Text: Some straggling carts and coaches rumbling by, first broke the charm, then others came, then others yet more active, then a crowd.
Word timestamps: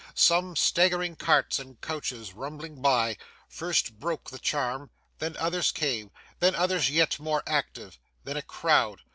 Some 0.15 0.55
straggling 0.55 1.15
carts 1.15 1.59
and 1.59 1.79
coaches 1.79 2.33
rumbling 2.33 2.81
by, 2.81 3.17
first 3.47 3.99
broke 3.99 4.31
the 4.31 4.39
charm, 4.39 4.89
then 5.19 5.37
others 5.37 5.71
came, 5.71 6.09
then 6.39 6.55
others 6.55 6.89
yet 6.89 7.19
more 7.19 7.43
active, 7.45 7.99
then 8.23 8.35
a 8.35 8.41
crowd. 8.41 9.01